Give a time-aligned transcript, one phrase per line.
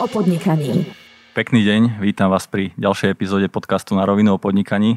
[0.00, 0.88] o podnikaní.
[1.36, 4.96] Pekný deň, vítam vás pri ďalšej epizóde podcastu Na rovinu o podnikaní.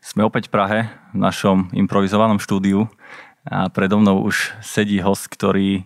[0.00, 0.78] Sme opäť v Prahe,
[1.12, 2.88] v našom improvizovanom štúdiu
[3.44, 5.84] a predo mnou už sedí host, ktorý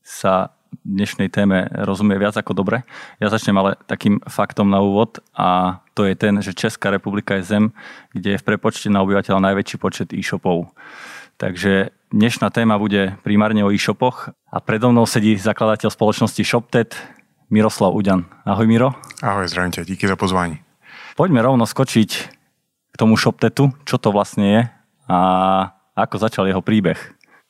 [0.00, 2.88] sa dnešnej téme rozumie viac ako dobre.
[3.20, 7.52] Ja začnem ale takým faktom na úvod a to je ten, že Česká republika je
[7.52, 7.64] zem,
[8.16, 10.72] kde je v prepočte na obyvateľa najväčší počet e-shopov.
[11.36, 17.19] Takže dnešná téma bude primárne o e-shopoch a predo mnou sedí zakladateľ spoločnosti ShopTet,
[17.50, 18.24] Miroslav Uďan.
[18.46, 18.94] Ahoj Miro.
[19.22, 20.58] Ahoj, zdravím tě, díky za pozvání.
[21.16, 22.10] Poďme rovno skočiť
[22.92, 24.62] k tomu ShopTetu, čo to vlastne je
[25.10, 25.18] a
[25.98, 26.96] ako začal jeho príbeh.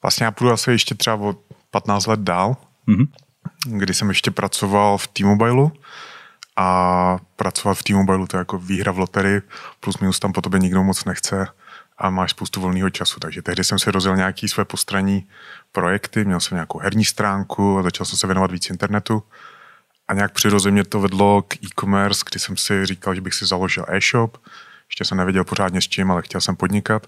[0.02, 1.34] Vlastně já půjdu asi ještě třeba o
[1.70, 2.56] 15 let dál,
[2.88, 3.06] mm-hmm.
[3.66, 5.70] kdy jsem ještě pracoval v T-Mobileu
[6.56, 9.42] a pracovat v T-Mobileu to je jako výhra v loterii,
[9.80, 11.46] plus minus tam po tobě nikdo moc nechce
[11.98, 13.20] a máš spoustu volného času.
[13.20, 15.28] Takže tehdy jsem si rozjel nějaký své postranní
[15.72, 19.22] projekty, měl jsem nějakou herní stránku a začal jsem se věnovat víc internetu.
[20.10, 23.84] A nějak přirozeně to vedlo k e-commerce, kdy jsem si říkal, že bych si založil
[23.88, 24.38] e-shop.
[24.88, 27.06] Ještě jsem nevěděl pořádně s čím, ale chtěl jsem podnikat.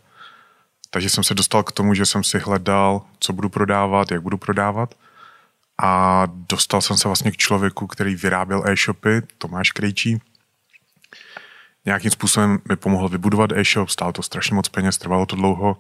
[0.90, 4.38] Takže jsem se dostal k tomu, že jsem si hledal, co budu prodávat, jak budu
[4.38, 4.94] prodávat.
[5.82, 10.20] A dostal jsem se vlastně k člověku, který vyráběl e-shopy, Tomáš Krejčí.
[11.84, 15.76] Nějakým způsobem mi pomohl vybudovat e-shop, stálo to strašně moc peněz, trvalo to dlouho.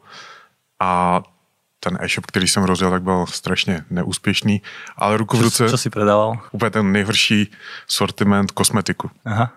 [0.80, 1.22] A
[1.84, 4.62] ten e-shop, který jsem rozjel, tak byl strašně neúspěšný,
[4.96, 5.70] ale ruku v ruce...
[5.70, 6.38] Co si predával?
[6.52, 7.50] Úplně ten nejhorší
[7.86, 9.10] sortiment kosmetiku.
[9.24, 9.52] Aha.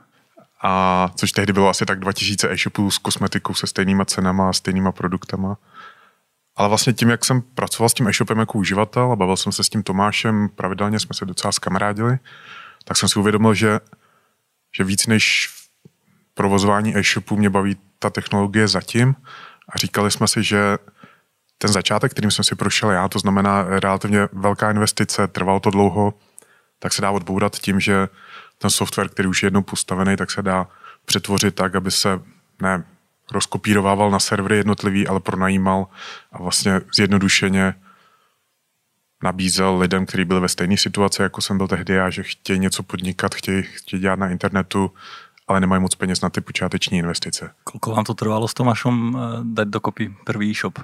[0.61, 4.91] A což tehdy bylo asi tak 2000 e-shopů s kosmetikou se stejnýma cenama a stejnýma
[4.91, 5.57] produktama.
[6.55, 9.63] Ale vlastně tím, jak jsem pracoval s tím e-shopem jako uživatel a bavil jsem se
[9.63, 12.19] s tím Tomášem, pravidelně jsme se docela skamarádili,
[12.83, 13.79] tak jsem si uvědomil, že,
[14.77, 15.49] že víc než
[16.33, 19.15] provozování e-shopu mě baví ta technologie zatím
[19.69, 20.77] a říkali jsme si, že
[21.57, 26.13] ten začátek, kterým jsem si prošel já, to znamená relativně velká investice, trvalo to dlouho,
[26.79, 28.07] tak se dá odbourat tím, že
[28.57, 30.67] ten software, který už je jednou postavený, tak se dá
[31.05, 32.19] přetvořit tak, aby se
[32.61, 32.83] ne
[33.31, 35.87] rozkopírovával na servery jednotlivý, ale pronajímal
[36.31, 37.75] a vlastně zjednodušeně
[39.23, 42.83] nabízel lidem, kteří byli ve stejné situaci, jako jsem byl tehdy já, že chtějí něco
[42.83, 44.91] podnikat, chtějí, chtějí dělat na internetu,
[45.47, 47.53] ale nemají moc peněz na ty počáteční investice.
[47.63, 50.81] Koľko vám to trvalo s Tomášom eh, dať dokopy prvý e-shop?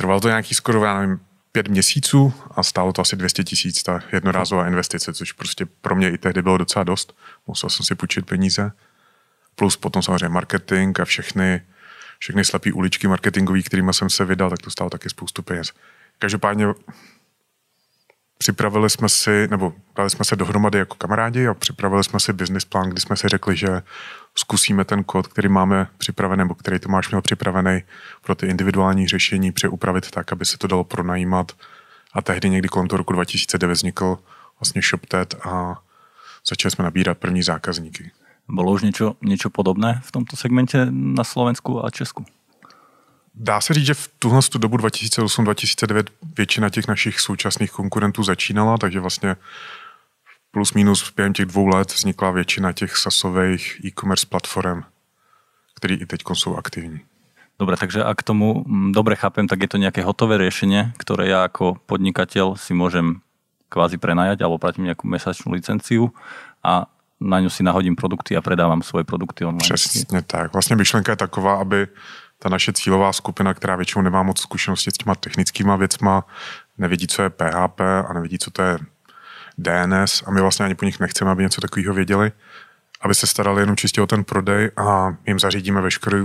[0.00, 1.20] Trvalo to nějaký skoro, já nevím,
[1.52, 6.10] pět měsíců a stálo to asi 200 tisíc, ta jednorázová investice, což prostě pro mě
[6.10, 7.16] i tehdy bylo docela dost.
[7.46, 8.72] Musel jsem si půjčit peníze.
[9.54, 11.62] Plus potom samozřejmě marketing a všechny,
[12.18, 15.72] všechny slepé uličky marketingové, kterými jsem se vydal, tak to stálo taky spoustu peněz.
[16.18, 16.66] Každopádně
[18.40, 22.64] připravili jsme si, nebo dali jsme se dohromady jako kamarádi a připravili jsme si business
[22.64, 23.82] plán, kdy jsme si řekli, že
[24.34, 27.82] zkusíme ten kód, který máme připravený, nebo který Tomáš měl připravený
[28.24, 31.52] pro ty individuální řešení, přeupravit tak, aby se to dalo pronajímat.
[32.12, 34.18] A tehdy někdy kolem toho roku 2009 vznikl
[34.60, 35.82] vlastně ShopTet a
[36.48, 38.10] začali jsme nabírat první zákazníky.
[38.48, 42.24] Bylo už něco, něco podobné v tomto segmentě na Slovensku a Česku?
[43.42, 46.04] Dá se říct, že v tuhle dobu 2008-2009
[46.36, 49.36] většina těch našich současných konkurentů začínala, takže vlastně
[50.50, 54.82] plus minus během těch dvou let vznikla většina těch sasových e-commerce platform,
[55.74, 57.00] které i teď jsou aktivní.
[57.58, 61.44] Dobre, takže ak tomu mm, dobre chápem, tak je to nejaké hotové riešenie, ktoré ja
[61.44, 63.20] ako podnikateľ si môžem
[63.68, 66.08] kvázi prenajať alebo platím nejakú mesačnú licenciu
[66.64, 66.88] a
[67.20, 69.64] na ňu si nahodím produkty a predávám svoje produkty online.
[69.76, 70.52] Přesně tak.
[70.52, 71.88] Vlastně myšlenka je taková, aby
[72.42, 76.24] ta naše cílová skupina, která většinou nemá moc zkušenosti s těma technickýma věcma,
[76.78, 78.78] nevidí, co je PHP a nevidí, co to je
[79.58, 82.32] DNS a my vlastně ani po nich nechceme, aby něco takového věděli,
[83.00, 86.24] aby se starali jenom čistě o ten prodej a jim zařídíme veškerý,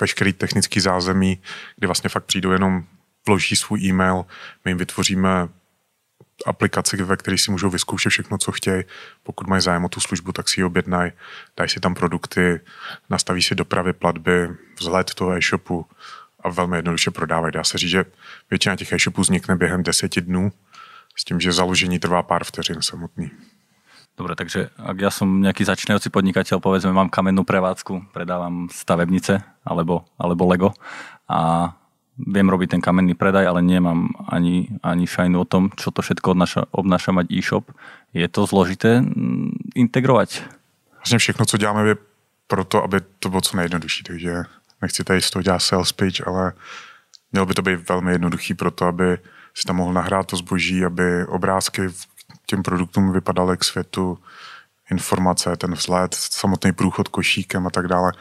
[0.00, 1.38] veškerý technický zázemí,
[1.76, 2.84] kdy vlastně fakt přijdou jenom
[3.26, 4.24] vloží svůj e-mail,
[4.64, 5.48] my jim vytvoříme
[6.46, 8.84] aplikaci, ve které si můžou vyzkoušet všechno, co chtějí.
[9.22, 11.12] Pokud mají zájem o tu službu, tak si ji objednají,
[11.56, 12.60] dají si tam produkty,
[13.10, 14.48] nastaví si dopravy, platby,
[14.78, 15.86] vzhled toho e-shopu
[16.40, 17.52] a velmi jednoduše prodávají.
[17.52, 18.04] Dá se říct, že
[18.50, 20.52] většina těch e-shopů vznikne během deseti dnů,
[21.16, 23.30] s tím, že založení trvá pár vteřin samotný.
[24.18, 30.04] Dobre, takže ak ja som nejaký začínajúci podnikateľ, povedzme, mám kamennú prevádzku, predávam stavebnice alebo,
[30.20, 30.76] alebo Lego
[31.24, 31.72] a
[32.26, 36.30] viem robiť ten kamenný predaj, ale nemám ani, ani šajnu o tom, čo to všetko
[36.30, 37.64] obnáša, obnáša mať e-shop.
[38.14, 39.04] Je to zložité
[39.74, 40.28] integrovat?
[40.96, 41.96] Vlastně všechno, co děláme, je
[42.46, 44.02] proto, aby to bylo co nejjednodušší.
[44.02, 44.42] Takže
[44.82, 46.52] nechci tady z toho dělat sales pitch, ale
[47.32, 49.18] mělo by to být velmi jednoduchý proto, aby
[49.54, 51.82] si tam mohl nahrát to zboží, aby obrázky
[52.46, 54.18] těm produktům vypadaly k světu,
[54.90, 58.12] informace, ten vzhled, samotný průchod košíkem a tak dále.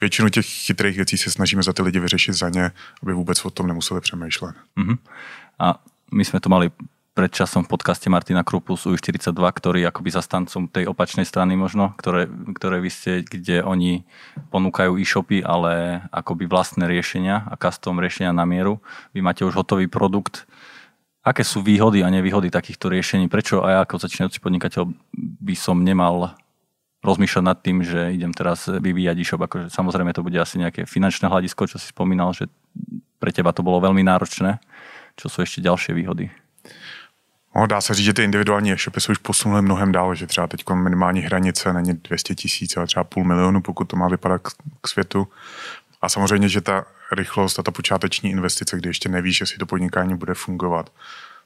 [0.00, 2.70] Většinu těch chytrých věcí se snažíme za ty lidi vyřešit za ně,
[3.02, 4.56] aby vůbec o tom nemuseli přemýšlet.
[4.76, 4.98] Uh-huh.
[5.58, 5.74] A
[6.12, 6.70] my jsme to mali
[7.18, 11.90] pred časom v podcaste Martina Krupu z UI42, ktorý akoby zastancom tej opačnej strany možno,
[11.98, 14.06] ktoré, ktoré vy ste, kde oni
[14.54, 18.78] ponúkajú e-shopy, ale akoby vlastné riešenia a custom riešenia na mieru.
[19.18, 20.46] Vy máte už hotový produkt.
[21.26, 23.26] Aké sú výhody a nevýhody takýchto riešení?
[23.26, 24.86] Prečo aj ako začínajúci podnikateľ
[25.42, 26.38] by som nemal
[27.08, 29.40] rozmýšľať nad tým, že idem teraz vyvíjať e-shop.
[29.48, 32.52] Akože samozrejme to bude asi nejaké finančné hľadisko, čo si spomínal, že
[33.18, 34.60] pre teba to bolo veľmi náročné.
[35.16, 36.30] Čo sú ešte ďalšie výhody?
[37.56, 40.46] No, dá se říct, že ty individuální e-shopy jsou už posunuly mnohem dál, že třeba
[40.46, 44.48] teď minimální hranice není 200 tisíc, ale třeba půl milionu, pokud to má vypadat k,
[44.80, 45.28] k světu.
[46.02, 50.16] A samozřejmě, že ta rychlost a ta počáteční investice, kdy ještě nevíš, jestli to podnikání
[50.16, 50.92] bude fungovat,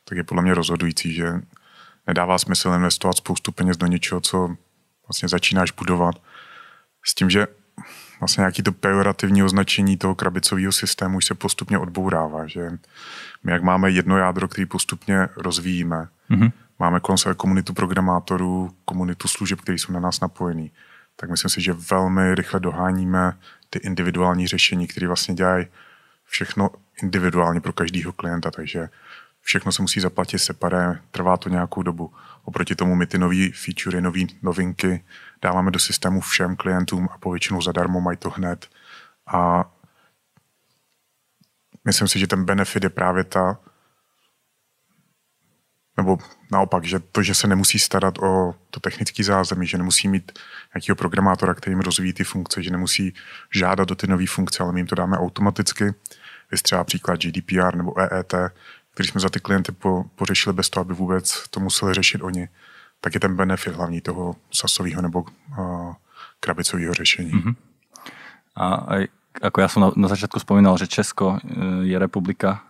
[0.05, 1.33] tak je podle mě rozhodující, že
[2.07, 4.57] nedává smysl investovat spoustu peněz do něčeho, co
[5.13, 6.15] vlastně začínáš budovat.
[7.05, 7.47] S tím, že
[8.21, 12.71] vlastně nějaký to pejorativní označení toho krabicového systému už se postupně odbourává, že
[13.45, 16.53] my jak máme jedno jádro, který postupně rozvíjíme, mm-hmm.
[16.79, 20.73] máme kolem sebe komunitu programátorů, komunitu služeb, které jsou na nás napojený,
[21.17, 23.37] tak myslím si, že velmi rychle doháníme
[23.71, 25.67] ty individuální řešení, které vlastně dělají
[26.25, 26.71] všechno
[27.03, 28.89] individuálně pro každého klienta, takže
[29.43, 32.15] všechno se musí zaplatit separé, trvá to nějakou dobu.
[32.45, 35.05] Oproti tomu my ty nové featurey, nové novinky
[35.43, 38.69] dáváme do systému všem klientům a povětšinou zadarmo mají to hned.
[39.27, 39.71] A
[41.85, 43.59] myslím si, že ten benefit je právě ta,
[45.97, 46.19] nebo
[46.53, 50.39] naopak, že to, že se nemusí starat o to technické zázemí, že nemusí mít
[50.75, 53.15] nějakého programátora, který jim rozvíjí ty funkce, že nemusí
[53.55, 55.85] žádat do ty nové funkce, ale my jim to dáme automaticky.
[56.51, 58.35] Vy třeba příklad GDPR nebo EET,
[58.95, 62.49] který jsme za ty klienty po, pořešili bez toho, aby vůbec to museli řešit oni,
[63.01, 65.95] tak je ten benefit hlavní toho sasového nebo uh,
[66.41, 67.33] krabicového řešení.
[67.33, 67.55] Mm-hmm.
[68.57, 69.03] A aj,
[69.41, 72.61] ako ja som na, na začiatku spomínal, že Česko e, je republika,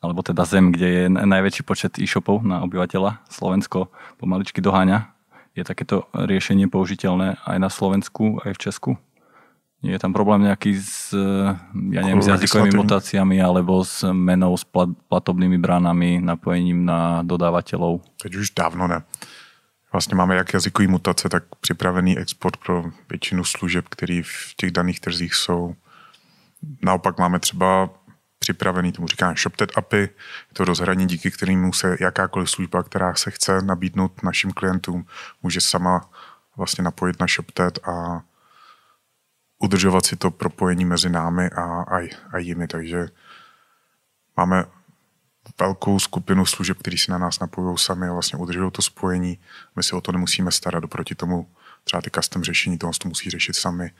[0.00, 3.20] alebo teda zem, kde je najväčší počet e-shopov na obyvateľa.
[3.28, 5.12] Slovensko pomaličky doháňa.
[5.52, 8.90] Je takéto riešenie použiteľné aj na Slovensku, aj v Česku?
[9.82, 11.10] Je tam problém nejaký s,
[11.74, 14.62] ja neviem, s jazykovými mutáciami alebo s menou, s
[15.10, 17.98] platobnými bránami, napojením na dodávateľov?
[18.22, 19.02] Teď už dávno ne.
[19.92, 25.00] Vlastně máme jak jazykové mutace, tak připravený export pro většinu služeb, které v těch daných
[25.00, 25.74] trzích jsou.
[26.82, 27.90] Naopak máme třeba
[28.38, 30.08] připravený, tomu říkáme ShopTet API, je
[30.52, 35.06] to rozhraní, díky kterému se jakákoliv služba, která se chce nabídnout našim klientům,
[35.42, 36.10] může sama
[36.56, 38.22] vlastně napojit na ShopTet a
[39.62, 41.98] udržovat si to propojení mezi námi a, a,
[42.32, 42.66] a jimi.
[42.68, 43.08] Takže
[44.36, 44.64] máme
[45.60, 49.38] velkou skupinu služeb, které si na nás napojují sami a vlastně udržují to spojení.
[49.76, 51.46] My si o to nemusíme starat, oproti tomu
[51.84, 53.90] třeba ty custom řešení, toho to musí řešit sami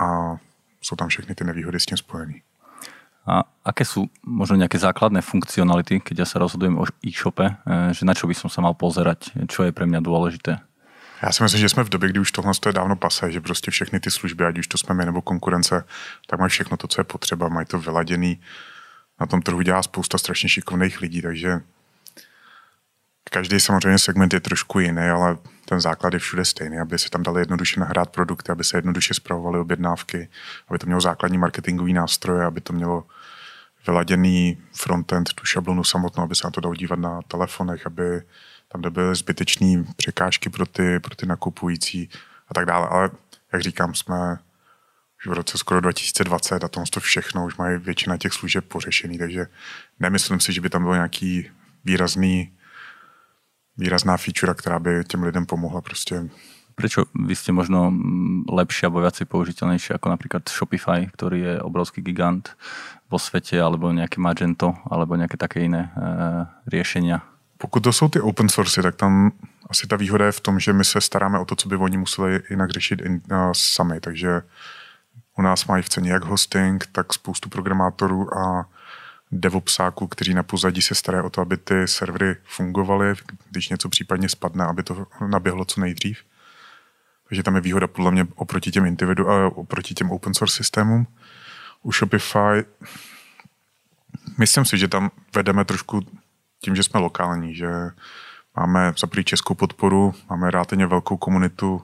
[0.00, 0.36] a
[0.80, 2.34] jsou tam všechny ty nevýhody s tím spojené.
[3.28, 8.08] A aké sú možno nejaké základné funkcionality, keď ja sa rozhodujem o e-shope, eh, že
[8.08, 10.56] na čo by som sa mal pozerať, čo je pre mňa dôležité?
[11.22, 13.70] Já si myslím, že jsme v době, kdy už tohle je dávno pase, že prostě
[13.70, 15.84] všechny ty služby, ať už to jsme my nebo konkurence,
[16.26, 18.40] tak mají všechno to, co je potřeba, mají to vyladěný.
[19.20, 21.60] Na tom trhu dělá spousta strašně šikovných lidí, takže
[23.30, 27.22] každý samozřejmě segment je trošku jiný, ale ten základ je všude stejný, aby se tam
[27.22, 30.28] dali jednoduše nahrát produkty, aby se jednoduše zpravovaly objednávky,
[30.68, 33.04] aby to mělo základní marketingový nástroje, aby to mělo
[33.86, 38.22] vyladěný frontend, tu šablonu samotnou, aby se na to dalo dívat na telefonech, aby
[38.72, 42.08] tam byly zbytečné překážky pro ty, pro ty nakupující
[42.48, 42.88] a tak dále.
[42.88, 43.10] Ale
[43.52, 44.38] jak říkám, jsme
[45.20, 49.46] už v roce skoro 2020 a to všechno už mají většina těch služeb pořešený, takže
[50.00, 51.50] nemyslím si, že by tam bylo nějaký
[51.84, 52.52] výrazný,
[53.76, 56.28] výrazná feature, která by těm lidem pomohla prostě
[56.80, 57.92] Prečo vy ste možno
[58.48, 62.56] lepšie alebo viacej použiteľnejšie ako napríklad Shopify, ktorý je obrovský gigant
[63.12, 66.08] vo svete, alebo nejaké Magento, alebo nejaké také iné e,
[66.72, 67.20] riešenia?
[67.60, 69.32] Pokud to jsou ty open source, tak tam
[69.70, 71.96] asi ta výhoda je v tom, že my se staráme o to, co by oni
[71.96, 74.00] museli jinak řešit in, uh, sami.
[74.00, 74.42] Takže
[75.38, 78.68] u nás mají v ceně jak hosting, tak spoustu programátorů a
[79.32, 83.14] DevOpsáků, kteří na pozadí se starají o to, aby ty servery fungovaly,
[83.50, 86.18] když něco případně spadne, aby to naběhlo co nejdřív.
[87.28, 91.06] Takže tam je výhoda podle mě oproti těm, individu, uh, oproti těm open source systémům.
[91.82, 92.64] U Shopify
[94.38, 96.00] myslím si, že tam vedeme trošku
[96.64, 97.70] tím, že jsme lokální, že
[98.56, 101.82] máme za českou podporu, máme relativně velkou komunitu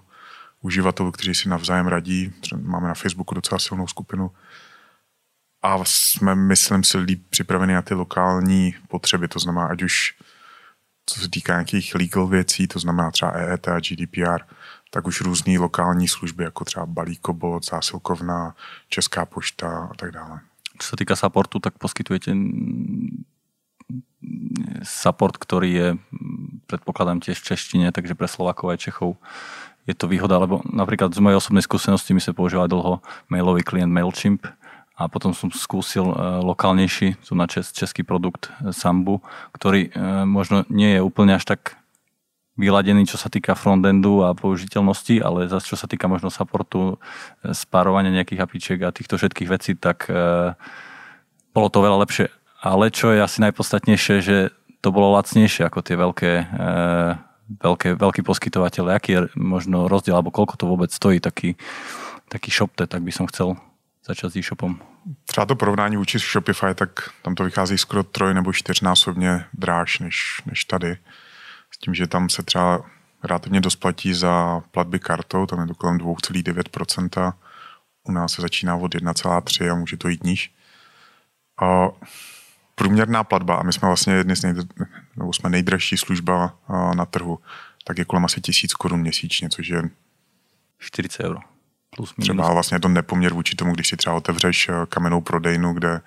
[0.61, 2.33] uživatelů, kteří si navzájem radí.
[2.63, 4.31] Máme na Facebooku docela silnou skupinu.
[5.63, 9.29] A jsme, myslím si, líp připraveni na ty lokální potřeby.
[9.29, 10.15] To znamená, ať už
[11.07, 14.43] co se týká nějakých legal věcí, to znamená třeba EET a GDPR,
[14.91, 18.55] tak už různé lokální služby, jako třeba Balíkobot, Zásilkovna,
[18.89, 20.41] Česká pošta a tak dále.
[20.79, 22.33] Co se týká supportu, tak poskytujete
[24.83, 25.89] support, ktorý je,
[26.67, 29.19] predpokladám, tiež v češtine, takže pre Slovakov aj Čechov
[29.87, 32.99] je to výhoda, lebo napríklad z mojej osobnej skúsenosti my sme používali dlho
[33.31, 34.43] mailový klient MailChimp
[34.99, 39.23] a potom som skúsil e, lokálnejší, tu na čes, český produkt e, Sambu,
[39.55, 41.79] ktorý e, možno nie je úplne až tak
[42.57, 46.97] vyladený, čo sa týka frontendu a použiteľnosti, ale zase čo sa týka možno supportu,
[47.45, 50.09] spárovania nejakých apičiek a týchto všetkých vecí, tak
[51.53, 52.33] bolo to veľa lepšie.
[52.67, 54.51] Ale čo je asi najpodstatnejšie, že
[54.83, 56.33] to bolo lacnejšie ako tie veľké
[57.47, 61.55] veľké, veľký poskytovateľ, aký je možno rozdiel, alebo koľko to vôbec stojí taký,
[62.27, 63.55] taký ShopTet, tak by som chcel
[64.03, 64.83] začať s e-shopom.
[65.27, 66.91] Třeba to porovnání vůči Shopify, tak
[67.23, 70.99] tam to vychází skoro troj nebo čtyřnásobně dráž než, než tady.
[71.71, 72.83] S tím, že tam se třeba
[73.23, 77.33] relativně dost platí za platby kartou, tam je to kolem 2,9%.
[78.09, 80.55] U nás se začíná od 1,3 a může to jít níž.
[81.63, 81.89] A
[82.79, 84.55] průměrná platba, a my jsme vlastně jedni z nej,
[85.17, 86.55] nebo jsme nejdražší služba
[86.95, 87.39] na trhu,
[87.85, 89.83] tak je kolem asi tisíc korun měsíčně, což je
[90.79, 91.39] 40 euro.
[91.97, 92.27] Plus minus.
[92.27, 96.01] Třeba vlastně to nepoměr vůči tomu, když si třeba otevřeš kamennou prodejnu, kde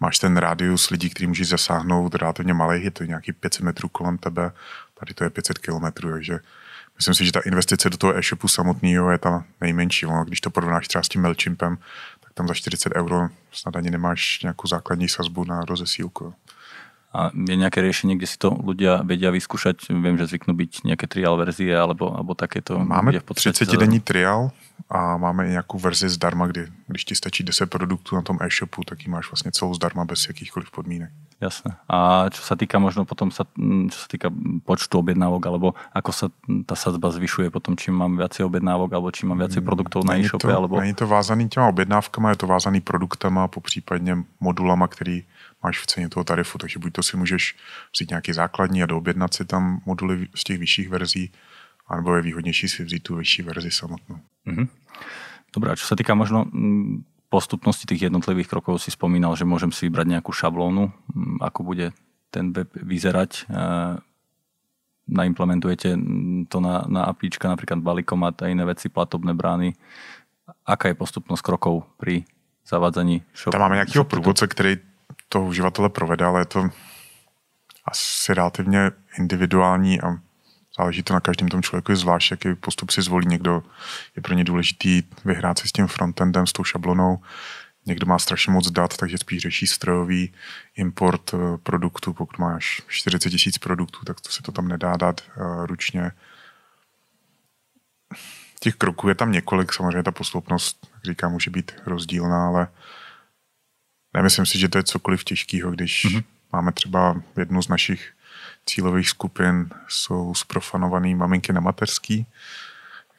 [0.00, 4.18] máš ten rádius lidí, který můžeš zasáhnout, relativně malý, je to nějaký 500 metrů kolem
[4.18, 4.52] tebe,
[5.00, 6.38] tady to je 500 kilometrů, takže
[6.96, 10.06] myslím si, že ta investice do toho e-shopu samotného je ta nejmenší.
[10.24, 11.78] Když to porovnáš třeba s tím MailChimpem,
[12.34, 16.34] tam za 40 euro snad ani nemáš nějakou základní sazbu na rozesílku.
[17.14, 19.86] A je nejaké riešenie, kde si to ľudia vedia vyskúšať?
[19.86, 22.74] Viem, že zvyknú byť nejaké trial verzie alebo, alebo takéto.
[22.74, 24.50] Máme 30-denní trial
[24.90, 28.84] a máme i nějakou verzi zdarma, kdy když ti stačí 10 produktů na tom e-shopu,
[28.84, 31.10] tak ji máš vlastně celou zdarma bez jakýchkoliv podmínek.
[31.40, 31.76] Jasné.
[31.90, 33.44] A čo sa týka možno potom, sa,
[33.90, 34.30] čo sa týka
[34.64, 36.26] počtu objednávok, alebo ako sa
[36.64, 40.16] tá sadzba zvyšuje potom, čím mám viacej objednávok, alebo čím mám viacej mm, produktov na
[40.16, 40.46] e-shope?
[40.46, 40.80] To, alebo...
[40.80, 45.24] Není to vázaný těma objednávkama, je to vázaný produktama, po případně modulama, který
[45.64, 47.56] máš v ceně toho tarifu, takže buď to si můžeš
[47.94, 51.32] vzít nějaký základní a doobjednat si tam moduly z těch vyšších verzí,
[51.88, 54.20] anebo je výhodnější si vzít tu vyšší verzi samotnou.
[54.46, 54.68] Mm-hmm.
[55.54, 56.50] Dobre, a čo sa týka možno
[57.30, 61.94] postupnosti tých jednotlivých krokov, si spomínal, že môžem si vybrať nejakú šablónu, mm, ako bude
[62.34, 63.46] ten web vyzerať.
[63.46, 63.62] E,
[65.06, 65.94] naimplementujete
[66.50, 69.78] to na, na apíčka, napríklad balikomat a iné veci, platobné brány.
[70.66, 72.26] Aká je postupnosť krokov pri
[72.66, 73.22] zavádzaní?
[73.50, 74.76] Tam máme nějakého průvodce, který
[75.34, 76.70] to uživatele provede, ale je to
[77.84, 80.14] asi relativně individuální a
[80.78, 83.26] záleží to na každém tom člověku zvlášť, jaký postup si zvolí.
[83.26, 83.62] Někdo
[84.16, 87.18] je pro ně důležitý vyhrát si s tím frontendem, s tou šablonou,
[87.86, 90.32] někdo má strašně moc dat, takže spíš řeší strojový
[90.76, 92.12] import eh, produktů.
[92.12, 96.10] Pokud máš 40 tisíc produktů, tak to se to tam nedá dát uh, ručně.
[98.60, 102.68] Těch kroků je tam několik, samozřejmě ta postupnost, jak říkám, může být rozdílná, ale
[104.14, 106.24] nemyslím si, že to je cokoliv těžkého, když mm-hmm.
[106.52, 108.12] máme třeba jednu z našich
[108.66, 112.26] cílových skupin jsou zprofanovaný maminky na mateřský,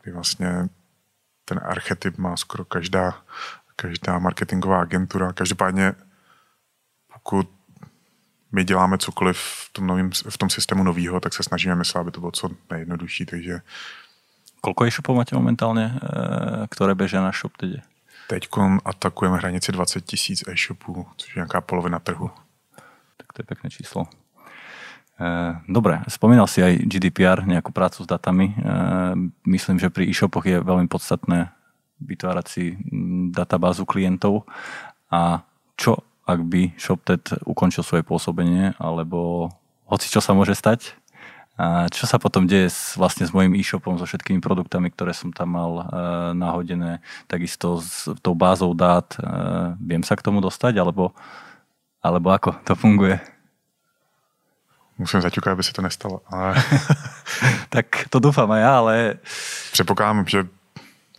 [0.02, 0.70] kdy vlastně
[1.46, 3.22] ten archetyp má skoro každá,
[3.76, 5.34] každá marketingová agentura.
[5.34, 5.94] Každopádně
[7.14, 7.50] pokud
[8.52, 12.12] my děláme cokoliv v tom, novým, v tom systému nového, tak se snažíme myslet, aby
[12.12, 13.62] to bylo co nejjednodušší, takže
[14.66, 17.72] Koľko e-shopov máte momentálně, eh, které beží na shop teď?
[18.28, 18.48] Teď
[18.86, 22.32] atakujeme hranici 20 tisíc e-shopů, což je nějaká polovina trhu.
[23.18, 24.08] Tak to je pěkné číslo.
[25.16, 28.52] Eh, dobre, spomínal si aj GDPR, nejakú prácu s datami.
[28.52, 29.16] Eh,
[29.48, 31.56] myslím, že pri e-shopoch je veľmi podstatné
[32.04, 34.44] vytvárať si mm, databázu klientov.
[35.08, 35.48] A
[35.80, 39.48] čo, ak by ShopTet ukončil svoje pôsobenie, alebo
[39.88, 41.00] hoci čo sa môže stať?
[41.56, 45.32] A čo sa potom deje s, vlastne s mojím e-shopom, so všetkými produktami, ktoré som
[45.32, 45.84] tam mal e,
[46.36, 47.00] nahodené,
[47.32, 49.08] takisto s tou bázou dát.
[49.16, 49.24] E,
[49.80, 51.16] viem sa k tomu dostať, alebo,
[52.04, 53.24] alebo ako to funguje?
[54.98, 56.22] Musím zaťukat, aby se to nestalo.
[56.28, 56.56] Ale...
[57.70, 59.14] tak to doufám a já, ale...
[59.72, 60.48] Předpokládám, že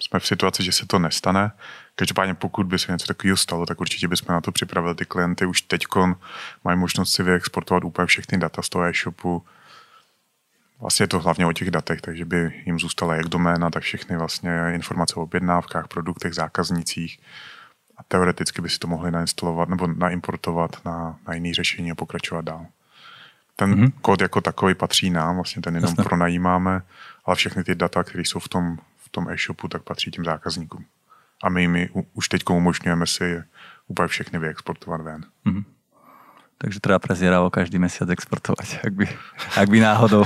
[0.01, 1.53] jsme v situaci, že se to nestane.
[1.95, 5.47] Každopádně pokud by se něco takového stalo, tak určitě bychom na to připravili ty klienty.
[5.47, 5.85] Už teď
[6.65, 9.45] mají možnost si vyexportovat úplně všechny data z toho e-shopu.
[10.81, 14.17] Vlastně je to hlavně o těch datech, takže by jim zůstala jak doména, tak všechny
[14.17, 17.21] vlastně informace o objednávkách, produktech, zákaznicích.
[17.97, 22.45] A teoreticky by si to mohli nainstalovat nebo naimportovat na, na jiný řešení a pokračovat
[22.45, 22.67] dál.
[23.57, 23.93] Ten mm-hmm.
[24.01, 26.05] kód jako takový patří nám, vlastně ten jenom Jasne.
[26.05, 26.83] pronajímáme,
[27.25, 30.85] ale všechny ty data, které jsou v tom, v tom e-shopu, tak patří těm zákazníkům.
[31.43, 33.43] A my jim už teď umožňujeme si
[33.89, 35.25] úplně všechny vyexportovat ven.
[35.47, 35.65] Mm-hmm.
[36.57, 39.07] Takže treba prezieravo každý mesiac exportovať, ak by,
[39.61, 40.25] ak by náhodou.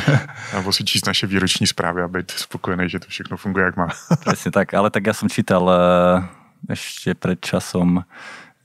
[0.54, 3.88] Nebo si číst naše výroční zprávy a být spokojený, že to všechno funguje, jak má.
[4.24, 8.02] Presne tak, ale tak ja som čítal eh, ešte pred časom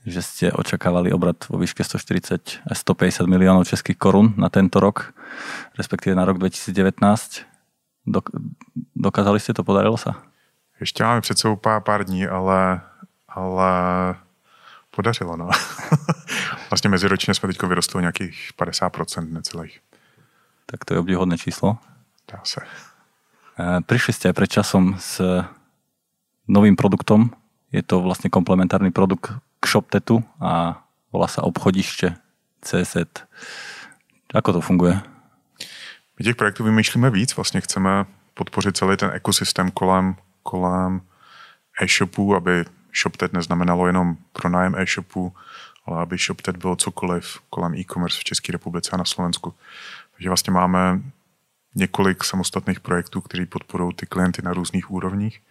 [0.04, 5.16] že ste očakávali obrad vo výške 140 až 150 miliónov českých korún na tento rok,
[5.80, 7.00] respektíve na rok 2019.
[8.04, 8.36] Dok-
[8.92, 10.20] dokázali ste to, podarilo sa?
[10.80, 12.80] Ještě máme před sebou pár, pár dní, ale,
[13.28, 13.72] ale
[14.90, 15.50] podařilo, no.
[16.70, 19.80] vlastně meziročně jsme teď vyrostli o nějakých 50% necelých.
[20.66, 21.78] Tak to je obdivuhodné číslo.
[22.32, 22.60] Dá se.
[23.58, 25.20] E, prišli ste aj pred časom s
[26.48, 27.30] novým produktom.
[27.72, 29.30] Je to vlastne komplementárny produkt
[29.60, 32.16] k ShopTetu a volá sa obchodiště
[32.64, 32.96] CZ.
[34.34, 35.00] Ako to funguje?
[36.18, 38.04] My těch projektů vymýšlíme víc, vlastně chceme
[38.34, 41.00] podpořit celý ten ekosystém kolem, kolem
[41.82, 42.64] e-shopů, aby
[43.02, 45.32] ShopTet neznamenalo jenom pronájem e-shopu,
[45.86, 49.54] ale aby ShopTet bylo cokoliv kolem e-commerce v České republice a na Slovensku.
[50.12, 51.00] Takže vlastně máme
[51.74, 55.42] několik samostatných projektů, které podporují ty klienty na různých úrovních.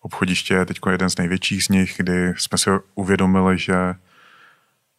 [0.00, 3.94] Obchodiště je teď jeden z největších z nich, kdy jsme si uvědomili, že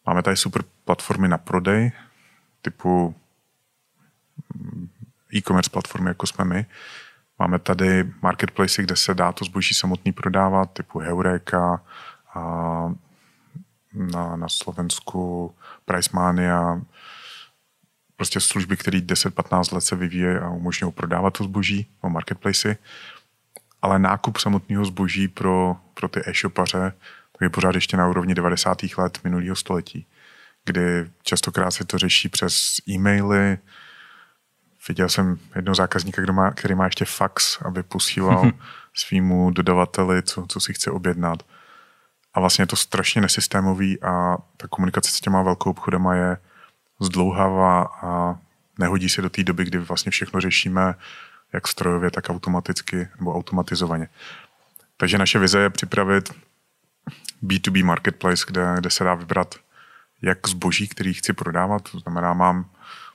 [0.06, 1.92] máme tady super platformy na prodej,
[2.62, 3.16] typu
[5.36, 6.66] e-commerce platformy, jako jsme my.
[7.40, 11.82] Máme tady marketplace, kde se dá to zboží samotný prodávat, typu Heureka,
[12.34, 12.94] a
[13.96, 16.82] na, na Slovensku Pricemania,
[18.16, 22.78] prostě služby, které 10-15 let se vyvíjí a umožňují prodávat to zboží o marketplace.
[23.82, 26.94] Ale nákup samotného zboží pro, pro ty e-shopaře
[27.32, 28.78] tak je pořád ještě na úrovni 90.
[28.98, 30.06] let minulého století,
[30.66, 33.58] kdy častokrát se to řeší přes e-maily,
[34.88, 38.52] Viděl jsem jednoho zákazníka, kdo má, který má ještě fax, aby posílal
[38.94, 41.44] svýmu dodavateli, co, co si chce objednat.
[42.36, 46.38] A vlastně je to strašně nesystémový a ta komunikace s těma velkou obchodama je
[47.00, 48.40] zdlouhavá a
[48.80, 50.96] nehodí se do té doby, kdy vlastně všechno řešíme
[51.54, 54.08] jak strojově, tak automaticky nebo automatizovaně.
[54.98, 56.34] Takže naše vize je připravit
[57.44, 59.56] B2B marketplace, kde, kde se dá vybrat
[60.22, 62.70] jak zboží, který chci prodávat, to znamená, mám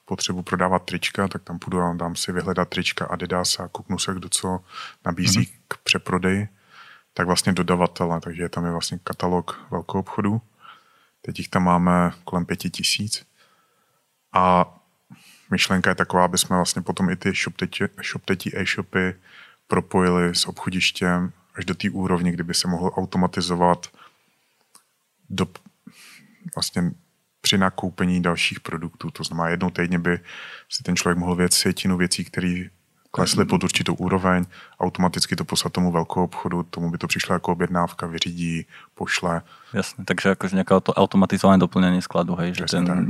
[0.04, 4.14] potřebu prodávat trička, tak tam půjdu a dám si vyhledat trička Adidas a kouknu se,
[4.14, 4.60] kdo co
[5.06, 5.60] nabízí mm-hmm.
[5.68, 6.48] k přeprodeji,
[7.14, 10.40] tak vlastně dodavatele, takže tam je vlastně katalog velkou obchodu.
[11.22, 13.26] Teď jich tam máme kolem pěti tisíc.
[14.32, 14.74] A
[15.50, 17.32] myšlenka je taková, aby jsme vlastně potom i ty
[18.02, 19.14] ShopTeti e-shopy
[19.66, 23.86] propojili s obchodištěm až do té úrovně, kdyby se mohlo automatizovat
[25.30, 25.46] do,
[26.54, 26.92] vlastně
[27.40, 29.10] při nakoupení dalších produktů.
[29.10, 30.20] To znamená, jednou týdně by
[30.68, 32.64] si ten člověk mohl věc světinu věcí, které
[33.10, 34.44] klesly pod určitou úroveň,
[34.80, 39.42] automaticky to poslat tomu velkou obchodu, tomu by to přišlo jako objednávka, vyřídí, pošle.
[39.72, 42.86] Jasně, takže jakože nějaké to automatizované doplnění skladu, hej, že ten...
[42.86, 43.06] Tak.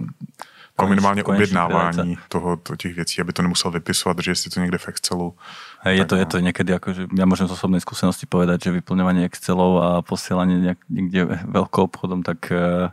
[0.82, 4.78] No minimálně objednávání toho, to, těch věcí, aby to nemusel vypisovat, že si to někde
[4.78, 5.34] v Excelu.
[5.80, 9.28] Hej, je, to, je to někdy, že ja môžem z osobnej skúsenosti povedať, že vyplňovanie
[9.28, 12.88] Excelov a posielanie niekde veľkou obchodom, tak eh,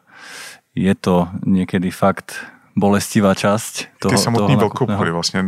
[0.76, 2.44] je to někdy fakt
[2.76, 5.44] bolestivá část toho Ty samotný velkoobchody vlastně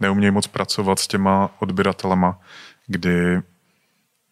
[0.00, 2.40] neumějí moc pracovat s těma odběratelema,
[2.86, 3.42] kdy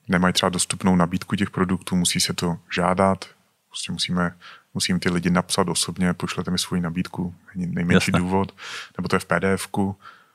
[0.09, 3.25] nemají třeba dostupnou nabídku těch produktů, musí se to žádat,
[3.69, 4.35] prostě musíme,
[4.75, 8.19] musím ty lidi napsat osobně, pošlete mi svoji nabídku, není nejmenší Jasne.
[8.19, 8.55] důvod,
[8.99, 9.69] nebo to je v pdf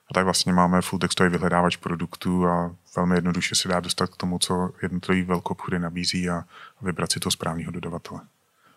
[0.10, 4.18] a tak vlastně máme full textový vyhledávač produktů a velmi jednoduše se dá dostat k
[4.18, 6.44] tomu, co jednotlivý velkoobchody nabízí a
[6.82, 8.22] vybrat si to správného dodavatele.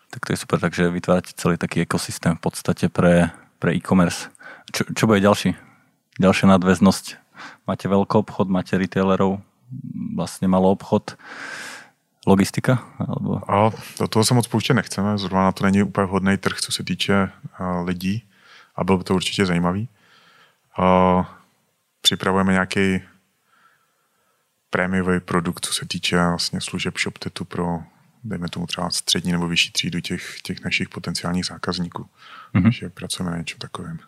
[0.09, 4.29] Tak to je super, takže vytvárate celý taký ekosystém v podstate pre, pre e-commerce.
[4.69, 5.57] Čo, čo bude ďalší?
[6.19, 7.05] Ďalšia nadväznosť.
[7.67, 9.41] Máte veľký obchod, máte retailerov,
[10.15, 11.17] vlastně malý obchod,
[12.27, 12.85] logistika?
[12.99, 13.51] Alebo...
[13.51, 16.71] A do toho se moc pouštět nechceme, zrovna na to není úplně vhodný trh, co
[16.71, 18.23] se týče uh, lidí
[18.75, 19.89] a bylo by to určitě zajímavý.
[20.79, 21.25] Uh,
[22.01, 23.01] připravujeme nějaký
[24.69, 27.83] prémiový produkt, co se týče vlastně služeb ShopTetu pro
[28.23, 32.03] dejme tomu třeba střední nebo vyšší třídu těch, těch našich potenciálních zákazníků.
[32.53, 32.63] Mm-hmm.
[32.63, 33.99] Takže pracujeme na něčem takovém.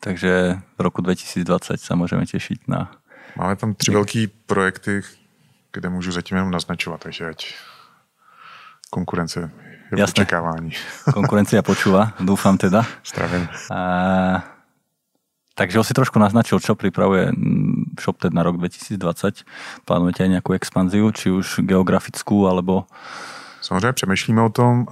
[0.00, 2.90] Takže v roku 2020 se můžeme těšit na...
[3.36, 5.02] Máme tam tři velké projekty,
[5.72, 7.54] kde můžu zatím jenom naznačovat, takže ať
[8.90, 10.12] konkurence je Jasné.
[10.12, 10.70] očekávání.
[11.12, 12.86] Konkurence počúva, doufám teda.
[13.06, 13.48] Zdravím.
[13.70, 14.44] A,
[15.54, 17.30] takže ho si trošku naznačil, čo pripravuje
[18.00, 19.42] ShopTed na rok 2020.
[19.84, 22.86] Plánujete aj nejakú expanziu, či už geografickou, alebo
[23.64, 24.86] Samozřejmě přemýšlíme o tom.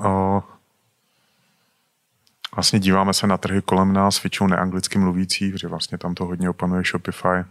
[2.56, 6.50] Vlastně díváme se na trhy kolem nás, většinou neanglicky mluvící, protože vlastně tam to hodně
[6.50, 7.44] opanuje Shopify.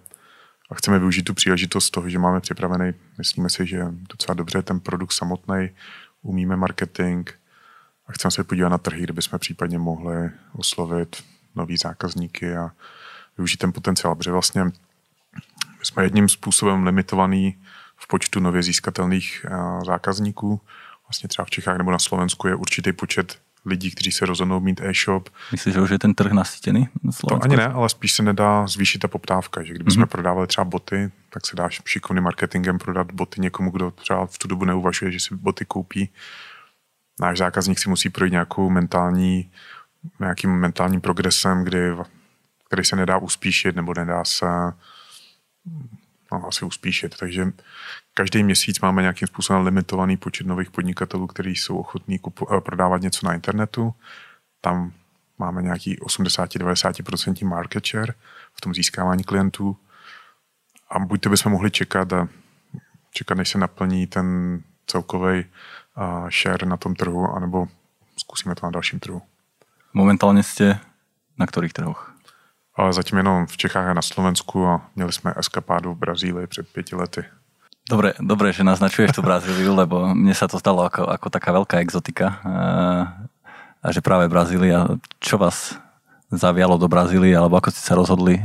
[0.69, 4.79] A chceme využít tu příležitost toho, že máme připravený, myslíme si, že docela dobře ten
[4.79, 5.69] produkt samotný,
[6.21, 7.29] umíme marketing
[8.07, 11.23] a chceme se podívat na trhy, kde bychom případně mohli oslovit
[11.55, 12.71] nový zákazníky a
[13.37, 14.63] využít ten potenciál, protože vlastně
[15.79, 17.63] my jsme jedním způsobem limitovaný
[17.97, 19.45] v počtu nově získatelných
[19.85, 20.61] zákazníků,
[21.07, 24.81] vlastně třeba v Čechách nebo na Slovensku je určitý počet lidí, kteří se rozhodnou mít
[24.81, 25.29] e-shop.
[25.51, 27.11] Myslíš, že už je ten trh nasytěný na?
[27.29, 30.07] To ani ne, ale spíš se nedá zvýšit ta poptávka, že kdybychom mm-hmm.
[30.07, 34.47] prodávali třeba boty, tak se dá šikovným marketingem prodat boty někomu, kdo třeba v tu
[34.47, 36.09] dobu neuvažuje, že si boty koupí.
[37.19, 39.51] Náš zákazník si musí projít nějakou mentální,
[40.19, 41.79] nějakým mentálním progresem, kdy,
[42.67, 44.45] který se nedá uspíšit nebo nedá se
[46.31, 47.15] no, asi uspíšit.
[47.17, 47.51] Takže
[48.13, 53.01] každý měsíc máme nějakým způsobem limitovaný počet nových podnikatelů, kteří jsou ochotní kupu, eh, prodávat
[53.01, 53.93] něco na internetu.
[54.61, 54.91] Tam
[55.37, 58.13] máme nějaký 80-90% market share
[58.53, 59.77] v tom získávání klientů.
[60.89, 62.27] A buď to bychom mohli čekat a
[63.13, 67.67] čekat, než se naplní ten celkový uh, share na tom trhu, anebo
[68.17, 69.21] zkusíme to na dalším trhu.
[69.93, 70.79] Momentálně jste
[71.37, 72.10] na kterých trhoch?
[72.75, 76.67] Ale zatím jenom v Čechách a na Slovensku a měli jsme eskapádu v Brazílii před
[76.67, 77.25] pěti lety.
[77.89, 81.81] Dobre, dobre, že naznačuješ tú Brazíliu, lebo mne sa to stalo ako, ako taká veľká
[81.81, 82.39] exotika.
[83.81, 84.85] A že práve Brazília,
[85.17, 85.75] čo vás
[86.31, 88.39] zavialo do Brazílie, alebo ako ste sa rozhodli,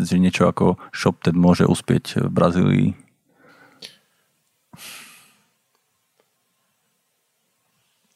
[0.00, 2.88] že niečo ako ShopTed môže uspieť v Brazílii?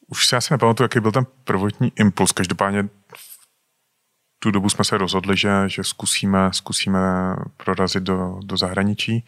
[0.07, 2.31] Už si asi nepamatuju, jaký byl ten prvotní impuls.
[2.31, 2.89] Každopádně
[4.43, 6.99] tu dobu jsme se rozhodli, že, že zkusíme, zkusíme
[7.57, 9.25] prorazit do, do zahraničí.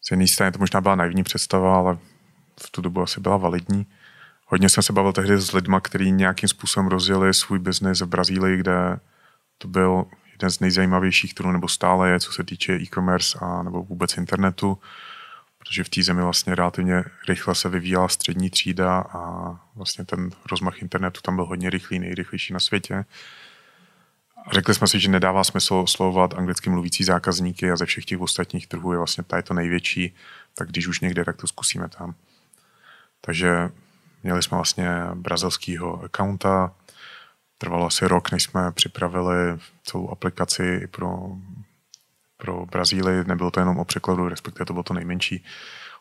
[0.00, 1.98] Z jedné strany to možná byla naivní představa, ale
[2.60, 3.86] v tu dobu asi byla validní.
[4.46, 8.56] Hodně jsem se bavil tehdy s lidmi, kteří nějakým způsobem rozjeli svůj biznis v Brazílii,
[8.56, 8.98] kde
[9.58, 13.82] to byl jeden z nejzajímavějších trhů, nebo stále je, co se týče e-commerce a nebo
[13.82, 14.78] vůbec internetu,
[15.58, 20.82] protože v té zemi vlastně relativně rychle se vyvíjela střední třída a vlastně ten rozmach
[20.82, 23.04] internetu tam byl hodně rychlý, nejrychlejší na světě.
[24.52, 28.66] Řekli jsme si, že nedává smysl oslovovat anglicky mluvící zákazníky a ze všech těch ostatních
[28.66, 30.14] trhů je vlastně tady to největší,
[30.54, 32.14] tak když už někde, tak to zkusíme tam.
[33.20, 33.70] Takže
[34.22, 36.74] měli jsme vlastně brazilského accounta,
[37.58, 41.28] trvalo asi rok, než jsme připravili celou aplikaci pro,
[42.36, 43.24] pro Brazílii.
[43.26, 45.44] Nebylo to jenom o překladu, respektive to bylo to nejmenší.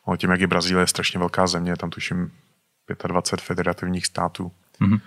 [0.05, 2.31] O tím, jak je Brazílie strašně velká země, tam tuším
[3.07, 4.51] 25 federativních států.
[4.81, 4.99] Mm-hmm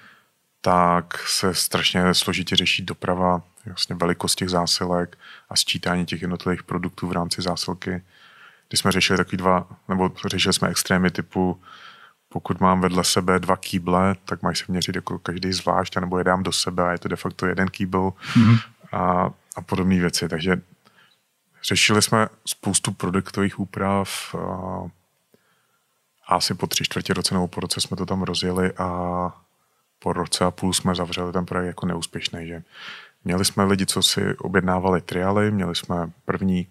[0.61, 5.19] tak se strašně složitě řeší doprava, vlastně velikost těch zásilek
[5.51, 8.03] a sčítání těch jednotlivých produktů v rámci zásilky.
[8.69, 11.61] Když jsme řešili takový dva, nebo řešili jsme extrémy typu,
[12.29, 16.25] pokud mám vedle sebe dva kýble, tak mají se měřit jako každý zvlášť, nebo je
[16.25, 18.59] dám do sebe a je to de facto jeden kýbl mm-hmm.
[18.93, 20.29] a, a podobné věci.
[20.29, 20.61] Takže
[21.63, 24.39] řešili jsme spoustu produktových úprav a,
[26.27, 28.87] a asi po tři čtvrtě roce nebo po roce jsme to tam rozjeli a
[30.03, 32.47] po roce a půl jsme zavřeli ten projekt jako neúspěšný.
[32.47, 32.63] Že
[33.25, 36.67] měli jsme lidi, co si objednávali triály, měli jsme první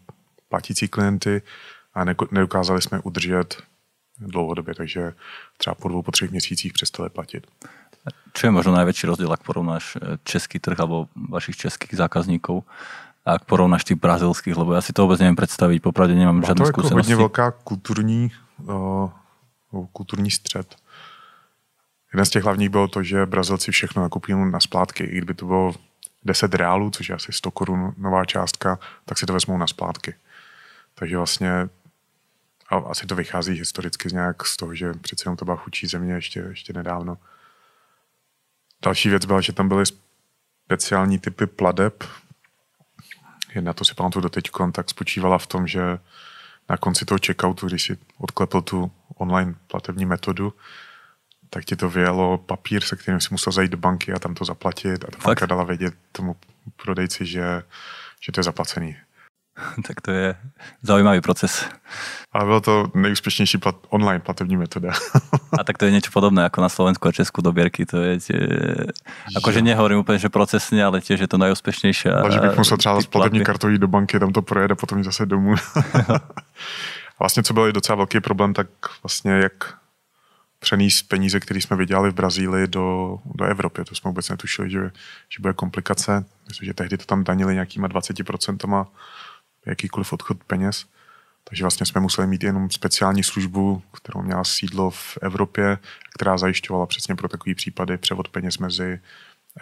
[0.49, 1.41] platící klienty
[1.93, 3.61] a nedokázali jsme udržet
[4.19, 5.13] dlouhodobě, takže
[5.57, 7.47] třeba po dvou, po třech měsících přestali platit.
[8.33, 12.63] Čo je možno najväčší rozdiel, ak porovnáš eh, český trh alebo vašich českých zákazníků
[13.25, 16.65] a ak porovnáš tých brazilských, lebo ja si to vůbec nevím představit, popravdě nemám žádnou
[16.65, 16.89] zkušenost.
[16.89, 18.31] To je jako hodně velká kulturní,
[18.63, 19.11] uh,
[19.91, 20.78] kulturní střed.
[22.13, 25.03] Jeden z těch hlavních bylo to, že Brazilci všechno nakupují na splátky.
[25.03, 25.75] I kdyby to bylo
[26.25, 30.15] 10 reálů, což je asi 100 korun nová částka, tak si to vezmou na splátky.
[30.95, 31.69] Takže vlastně
[32.69, 35.87] a asi to vychází historicky z nějak z toho, že přece jenom to byla chudší
[35.87, 37.17] země ještě, ještě nedávno.
[38.81, 39.83] Další věc byla, že tam byly
[40.65, 42.03] speciální typy pladeb.
[43.55, 45.99] Jedna to si pamatuju do teď, tak spočívala v tom, že
[46.69, 50.53] na konci toho checkoutu, když si odklepl tu online platební metodu,
[51.49, 54.45] tak ti to vyjelo papír, se kterým si musel zajít do banky a tam to
[54.45, 56.35] zaplatit a ta banka dala vědět tomu
[56.83, 57.63] prodejci, že,
[58.21, 58.95] že to je zaplacený.
[59.87, 60.35] tak to je
[60.81, 61.65] zaujímavý proces.
[62.31, 64.91] Ale bylo to nejúspěšnější plat, online platební metoda.
[65.59, 67.85] a tak to je něco podobné jako na Slovensku a Česku doběrky.
[67.85, 68.47] To je tie,
[69.37, 72.09] akože nehovorím úplně, že procesně, ale tiež je to nejúspěšnější.
[72.09, 75.03] Ale že bych musel třeba s platební kartou jít do banky, tam to projede, potom
[75.03, 75.55] zase domů.
[77.19, 78.67] vlastně, co byl i docela velký problém, tak
[79.03, 79.53] vlastně jak
[80.69, 83.83] přenést peníze, které jsme vydělali v Brazílii do, do Evropy.
[83.85, 84.91] To jsme vůbec netušili, že,
[85.29, 86.25] že bude komplikace.
[86.47, 88.87] Myslím, že tehdy to tam danili nějakýma 20%
[89.65, 90.85] jakýkoliv odchod peněz.
[91.43, 95.77] Takže vlastně jsme museli mít jenom speciální službu, kterou měla sídlo v Evropě,
[96.15, 98.99] která zajišťovala přesně pro takové případy převod peněz mezi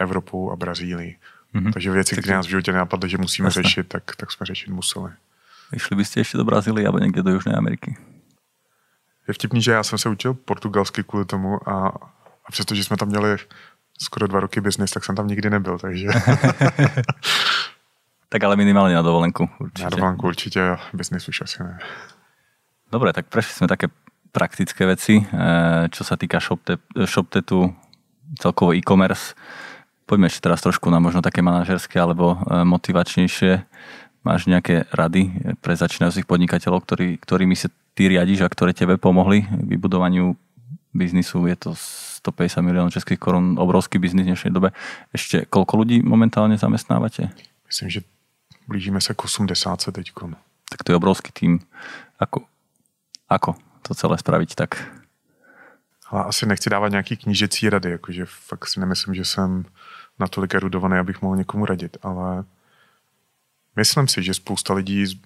[0.00, 1.16] Evropou a Brazílií.
[1.54, 1.72] Mm-hmm.
[1.72, 3.62] Takže věci, které nás v životě nenapadly, že musíme Jasne.
[3.62, 5.10] řešit, tak, tak jsme řešit museli.
[5.72, 7.96] Vyšli byste ještě do Brazílie nebo někde do Jižní Ameriky?
[9.28, 11.88] Je vtipný, že já jsem se učil portugalsky kvůli tomu a,
[12.44, 13.36] a přestože jsme tam měli
[14.00, 16.08] skoro dva roky biznis, tak jsem tam nikdy nebyl, takže...
[18.28, 19.84] tak ale minimálně na dovolenku určitě.
[19.84, 21.78] Na dovolenku určitě, biznis už asi ne.
[22.92, 23.86] Dobre, tak prešli jsme také
[24.32, 25.26] praktické veci.
[25.90, 26.40] Čo sa týka
[27.04, 27.74] ShopTetu,
[28.36, 29.32] celkovo e-commerce,
[30.04, 33.64] poďme ešte teraz trošku na možno také manažerské alebo motivačnejšie.
[34.24, 39.42] Máš nejaké rady pre začínajúcich podnikateľov, ktorý, ktorými sa ty riadiš a ktoré tebe pomohli
[39.42, 40.38] k vybudovaniu
[40.94, 41.50] biznisu?
[41.50, 44.70] Je to 150 miliónov českých korún, obrovský biznis v dnešnej dobe.
[45.10, 47.34] Ešte koľko ľudí momentálne zamestnávate?
[47.66, 48.00] Myslím, že
[48.70, 49.50] blížíme sa k 80
[49.90, 50.14] teď.
[50.70, 51.58] Tak to je obrovský tým.
[52.22, 52.46] Ako,
[53.26, 54.78] ako to celé spraviť tak?
[56.06, 59.64] Ale asi nechci dávat nějaký knížecí rady, jakože fakt si nemyslím, že jsem
[60.18, 62.44] natolik erudovaný, abych mohl někomu radit, ale
[63.76, 65.20] myslím si, že spousta lidí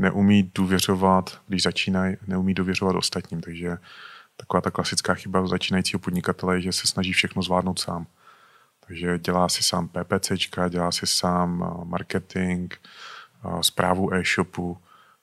[0.00, 3.78] neumí důvěřovat, když začínají, neumí důvěřovat ostatním, takže
[4.36, 8.06] taková ta klasická chyba začínajícího podnikatele je, že se snaží všechno zvládnout sám.
[8.86, 12.74] Takže dělá si sám PPCčka, dělá si sám eh, marketing,
[13.60, 14.78] zprávu eh, e-shopu,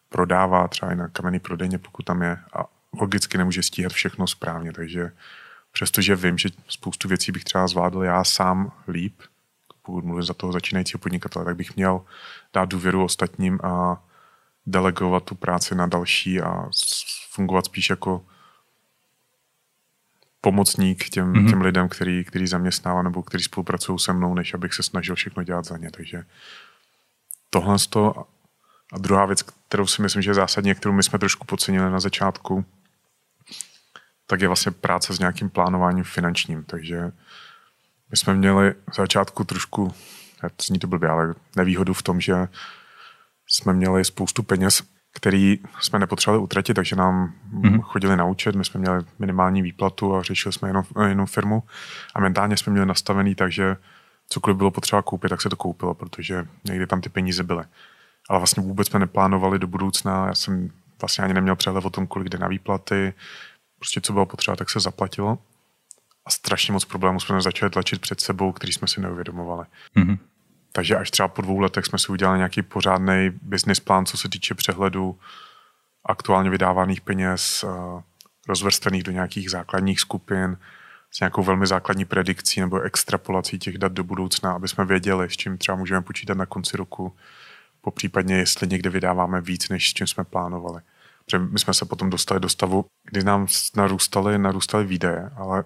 [0.09, 2.65] prodává třeba i na kamenný prodejně, pokud tam je a
[2.99, 5.11] logicky nemůže stíhat všechno správně, takže
[5.71, 9.21] přestože vím, že spoustu věcí bych třeba zvládl já sám líp,
[9.67, 12.05] pokud mluvím za toho začínajícího podnikatele, tak bych měl
[12.53, 14.03] dát důvěru ostatním a
[14.67, 16.69] delegovat tu práci na další a
[17.29, 18.25] fungovat spíš jako
[20.41, 21.49] pomocník těm, mm-hmm.
[21.49, 25.43] těm lidem, který, který zaměstnává nebo který spolupracují se mnou, než abych se snažil všechno
[25.43, 25.91] dělat za ně.
[25.91, 26.23] Takže
[27.49, 28.27] tohle to
[28.93, 31.99] a druhá věc, kterou si myslím, že je zásadní, kterou my jsme trošku podcenili na
[31.99, 32.65] začátku,
[34.27, 36.63] tak je vlastně práce s nějakým plánováním finančním.
[36.63, 37.11] Takže
[38.11, 39.93] my jsme měli v začátku trošku,
[40.61, 42.47] zní to blbě, ale nevýhodu v tom, že
[43.47, 44.83] jsme měli spoustu peněz,
[45.13, 47.81] který jsme nepotřebovali utratit, takže nám mm-hmm.
[47.81, 51.63] chodili na účet, my jsme měli minimální výplatu a řešili jsme jenom, jenom firmu
[52.15, 53.77] a mentálně jsme měli nastavený, takže
[54.29, 57.63] cokoliv bylo potřeba koupit, tak se to koupilo, protože někdy tam ty peníze byly.
[58.29, 60.69] Ale vlastně vůbec jsme neplánovali do budoucna, já jsem
[61.01, 63.13] vlastně ani neměl přehled o tom, kolik jde na výplaty,
[63.79, 65.37] prostě co bylo potřeba, tak se zaplatilo.
[66.25, 69.65] A strašně moc problémů jsme začali tlačit před sebou, který jsme si neuvědomovali.
[69.97, 70.17] Mm-hmm.
[70.71, 74.29] Takže až třeba po dvou letech jsme si udělali nějaký pořádný business plán, co se
[74.29, 75.19] týče přehledu
[76.05, 78.03] aktuálně vydávaných peněz, eh,
[78.47, 80.57] rozvrstvených do nějakých základních skupin,
[81.11, 85.37] s nějakou velmi základní predikcí nebo extrapolací těch dat do budoucna, aby jsme věděli, s
[85.37, 87.15] čím třeba můžeme počítat na konci roku,
[87.81, 90.81] popřípadně jestli někde vydáváme víc, než s čím jsme plánovali.
[91.25, 95.63] Protože my jsme se potom dostali do stavu, kdy nám narůstaly, narůstaly výdaje, ale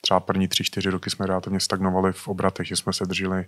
[0.00, 3.38] třeba první tři, čtyři roky jsme relativně stagnovali v obratech, že jsme se drželi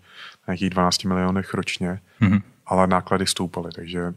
[0.48, 2.42] na nějakých 12 milionech ročně, mm-hmm.
[2.66, 4.14] ale náklady stoupaly, takže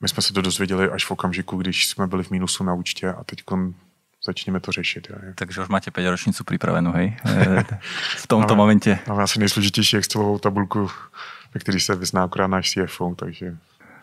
[0.00, 3.12] my jsme se to dozvěděli až v okamžiku, když jsme byli v mínusu na účtě
[3.12, 3.42] a teď
[4.26, 5.10] začneme to řešit.
[5.10, 5.34] Je.
[5.34, 7.16] Takže už máte 5 ročnicu připravenou, hej?
[8.16, 8.98] v tomto momentě.
[9.08, 10.90] Máme asi nejsložitější Excelovou tabulku,
[11.54, 13.56] ve který se vyzná akorát náš CFO, takže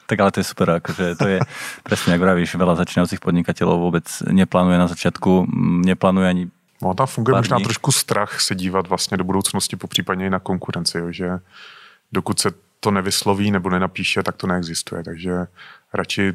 [0.10, 1.38] tak ale to je super, akože to je
[1.86, 5.46] presne, ako vravíš, veľa začínajúcich podnikateľov vôbec neplánuje na začiatku,
[5.86, 6.44] neplánuje ani
[6.82, 7.64] No, tam funguje možná dní.
[7.64, 11.30] trošku strach se dívat vlastně do budoucnosti, po případně i na konkurenci, jo, že
[12.12, 15.04] dokud se to nevysloví nebo nenapíše, tak to neexistuje.
[15.04, 15.32] Takže
[15.94, 16.34] radši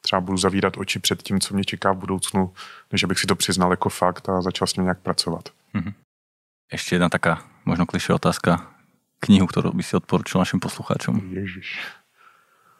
[0.00, 2.52] třeba budu zavírat oči před tím, co mě čeká v budoucnu,
[2.92, 5.48] než abych si to přiznal jako fakt a začal s tím nějak pracovat.
[5.74, 5.92] Mm-hmm.
[6.72, 8.70] Ještě jedna taká možno klišé otázka.
[9.20, 11.30] Knihu, kterou by si odporučil našim posluchačům.
[11.32, 11.80] Ježiš.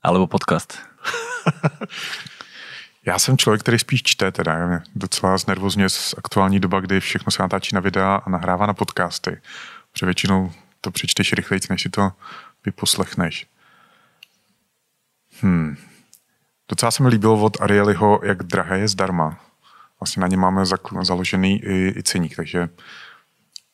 [0.03, 0.79] Alebo podcast.
[3.06, 7.32] Já jsem člověk, který spíš čte, teda mě docela znervozně z aktuální doba, kdy všechno
[7.32, 9.40] se natáčí na videa a nahrává na podcasty.
[9.92, 12.12] Protože většinou to přečteš rychleji, než si to
[12.64, 13.46] vyposlechneš.
[15.40, 15.76] Hmm.
[16.68, 19.40] Docela se mi líbilo od Arielyho, jak drahé je zdarma.
[20.00, 20.64] Vlastně na ně máme
[21.02, 22.68] založený i, i ceník, takže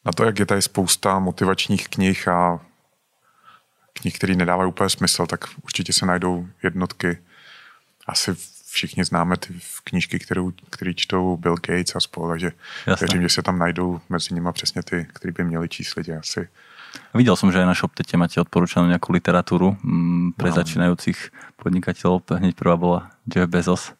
[0.04, 2.60] na to, jak je tady spousta motivačních knih a
[3.92, 7.18] knih, které nedávají úplně smysl, tak určitě se najdou jednotky.
[8.06, 8.36] Asi
[8.76, 12.52] všichni známe ty knížky, kterou, který čtou Bill Gates a spolu, takže
[12.86, 13.04] Jasne.
[13.04, 16.48] věřím, že se tam najdou mezi nimi přesně ty, který by měli číst lidi asi.
[17.14, 20.56] Videl som, že aj na ShopTete máte odporúčanú nejakú literatúru mm, pre no.
[20.56, 21.18] začínajúcich
[21.60, 22.24] podnikateľov.
[22.24, 23.92] Hneď prvá bola Jeff Bezos.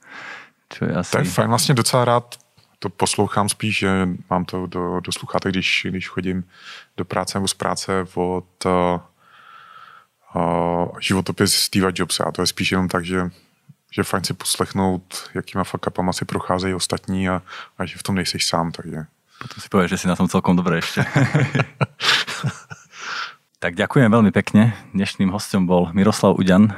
[0.73, 1.13] Čo je asi...
[1.13, 2.37] To je fajn, vlastně docela rád
[2.79, 6.45] to poslouchám spíš, že mám to do, do sluchátek, když, když chodím
[6.97, 9.01] do práce nebo z práce od uh,
[10.35, 12.25] uh, životopis Steva Jobsa.
[12.25, 13.31] A to je spíš jenom tak, že
[13.97, 17.41] že fajn si poslechnout, jakýma fakapama si procházejí ostatní a,
[17.81, 19.09] a že v tom nejseš sám, takže.
[19.41, 21.01] Potom si povieš, že si na tom celkom dobré ešte.
[23.65, 24.77] tak ďakujem veľmi pekne.
[24.93, 26.77] Dnešným hostom bol Miroslav Uďan,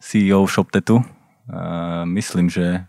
[0.00, 1.00] CEO ShopTetu.
[2.04, 2.84] Myslím, že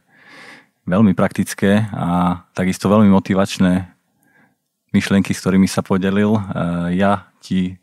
[0.83, 3.87] veľmi praktické a takisto veľmi motivačné
[4.91, 6.35] myšlienky, s ktorými sa podelil.
[6.91, 7.80] Ja ti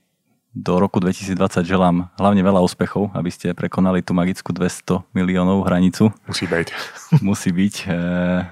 [0.59, 6.11] do roku 2020 želám hlavne veľa úspechov, aby ste prekonali tú magickú 200 miliónov hranicu.
[6.27, 6.68] Musí byť.
[7.29, 7.75] Musí byť.
[7.87, 7.90] E,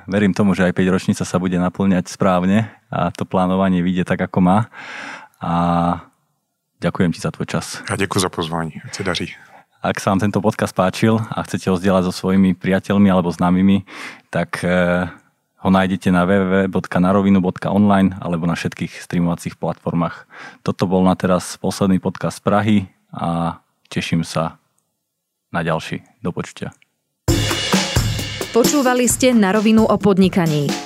[0.06, 4.22] verím tomu, že aj 5 ročnica sa bude naplňať správne a to plánovanie vyjde tak,
[4.22, 4.70] ako má.
[5.42, 5.54] A
[6.78, 7.82] ďakujem ti za tvoj čas.
[7.90, 8.78] A ďakujem za pozvání.
[8.86, 9.28] Ať sa daří.
[9.82, 13.82] Ak sa vám tento podcast páčil a chcete ho zdieľať so svojimi priateľmi alebo známymi,
[14.30, 15.10] tak e,
[15.60, 20.28] ho nájdete na www.narovinu.online alebo na všetkých streamovacích platformách.
[20.60, 22.76] Toto bol na teraz posledný podcast z Prahy
[23.10, 24.60] a teším sa
[25.50, 26.04] na ďalší.
[26.20, 26.74] Do počutia.
[28.52, 30.85] Počúvali ste na rovinu o podnikaní.